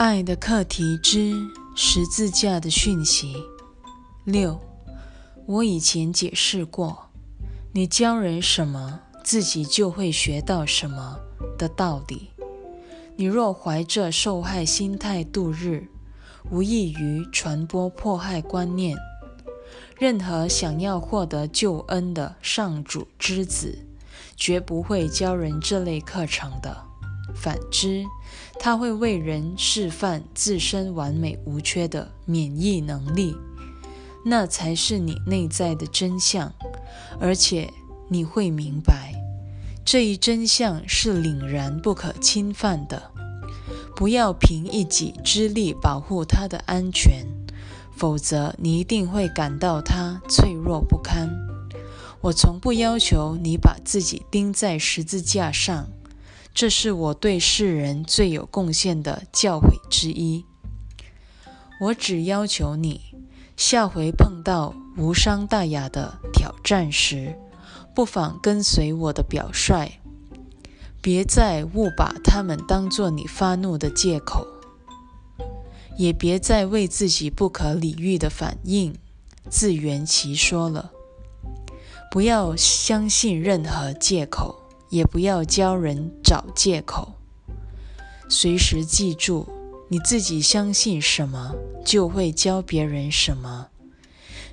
[0.00, 1.34] 爱的课题之
[1.76, 3.36] 十字架的讯息
[4.24, 4.58] 六。
[5.44, 7.10] 我以前解释过，
[7.74, 11.18] 你教人什么，自己就会学到什么
[11.58, 12.30] 的道理。
[13.16, 15.86] 你若怀着受害心态度日，
[16.50, 18.96] 无异于传播迫害观念。
[19.98, 23.86] 任何想要获得救恩的上主之子，
[24.34, 26.89] 绝不会教人这类课程的。
[27.34, 28.04] 反之，
[28.58, 33.34] 他会为人示范自身完美无缺的免疫能力，
[34.24, 36.52] 那才是你内在的真相。
[37.20, 37.70] 而且
[38.08, 39.14] 你会明白，
[39.84, 43.10] 这一真相是凛然不可侵犯的。
[43.94, 47.26] 不要凭一己之力保护他的安全，
[47.94, 51.28] 否则你一定会感到他脆弱不堪。
[52.22, 55.88] 我从不要求你把自己钉在十字架上。
[56.52, 60.44] 这是我对世人最有贡献的教诲之一。
[61.80, 63.00] 我只要求你，
[63.56, 67.38] 下回碰到无伤大雅的挑战时，
[67.94, 69.92] 不妨跟随我的表率，
[71.00, 74.46] 别再误把他们当作你发怒的借口，
[75.96, 78.94] 也别再为自己不可理喻的反应
[79.48, 80.90] 自圆其说了。
[82.10, 84.56] 不要相信任何借口。
[84.90, 87.14] 也不要教人找借口，
[88.28, 89.48] 随时记住，
[89.88, 93.68] 你自己相信什么，就会教别人什么。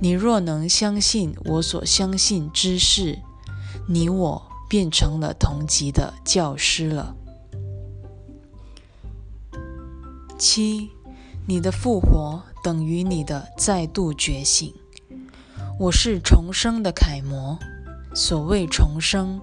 [0.00, 3.18] 你若能相信我所相信之事，
[3.86, 7.14] 你我变成了同级的教师了。
[10.38, 10.90] 七，
[11.46, 14.74] 你的复活等于你的再度觉醒。
[15.78, 17.58] 我是重生的楷模。
[18.14, 19.40] 所谓重生，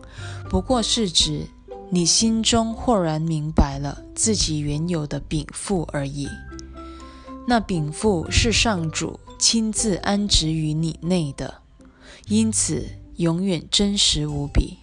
[0.50, 1.48] 不过是指
[1.90, 6.28] 你心中豁然明白了自己原有的禀赋而已。
[7.48, 11.62] 那禀赋是上主亲自安置于你内的，
[12.28, 12.86] 因此
[13.16, 14.78] 永远真实无比。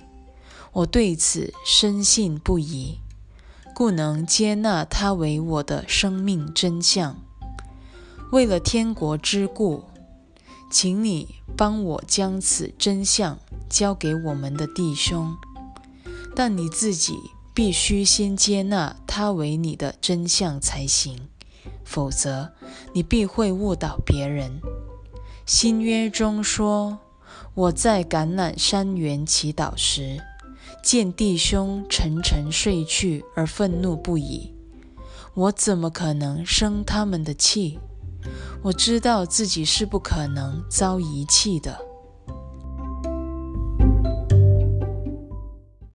[0.73, 2.99] 我对此深信不疑，
[3.75, 7.17] 故能接纳它为我的生命真相。
[8.33, 9.85] 为了天国之故，
[10.69, 13.39] 请你帮我将此真相。
[13.69, 15.37] 交给我们的弟兄，
[16.35, 17.19] 但你自己
[17.55, 21.29] 必须先接纳他为你的真相才行，
[21.85, 22.53] 否则
[22.93, 24.61] 你必会误导别人。
[25.45, 26.99] 新约中说
[27.55, 30.21] ：“我在橄榄山园祈祷时，
[30.83, 34.53] 见弟兄沉沉睡去而愤怒不已，
[35.35, 37.79] 我怎么可能生他们的气？
[38.63, 41.79] 我知道自己是不可能遭遗弃的。”